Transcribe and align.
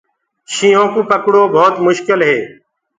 شيِنهو 0.53 0.85
ڪوُ 0.93 1.01
پڪڙوو 1.09 1.43
ڀوت 1.53 1.75
مشڪِل 1.85 2.19
هي۔ 2.29 2.37